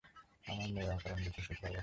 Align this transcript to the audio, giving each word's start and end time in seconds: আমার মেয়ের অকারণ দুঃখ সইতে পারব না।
আমার 0.45 0.69
মেয়ের 0.73 0.91
অকারণ 0.95 1.19
দুঃখ 1.25 1.35
সইতে 1.37 1.61
পারব 1.61 1.73
না। 1.73 1.79